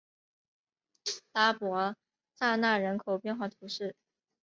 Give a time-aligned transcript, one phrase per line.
[1.33, 1.95] 拉博
[2.33, 3.95] 桑讷人口变化图示